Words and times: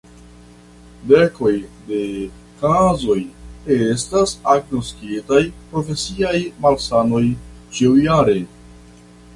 Dekoj 1.09 1.51
de 1.89 1.99
kazoj 2.61 3.19
estas 3.77 4.35
agnoskitaj 4.55 5.43
profesiaj 5.75 6.37
malsanoj 6.67 7.25
ĉiujare. 7.79 8.37